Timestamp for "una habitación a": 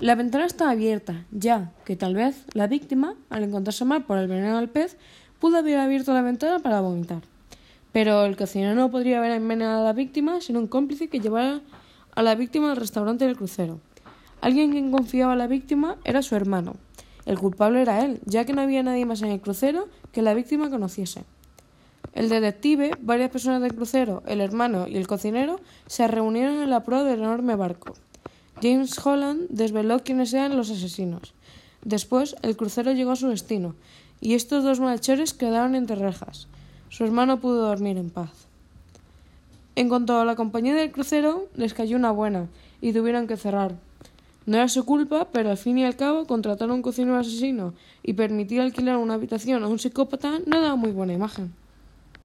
48.98-49.68